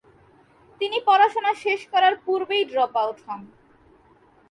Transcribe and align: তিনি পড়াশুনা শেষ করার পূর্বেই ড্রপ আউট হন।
তিনি 0.81 0.97
পড়াশুনা 1.05 1.51
শেষ 1.63 1.81
করার 1.91 2.13
পূর্বেই 2.25 2.63
ড্রপ 2.71 2.93
আউট 3.01 3.17
হন। 3.25 3.41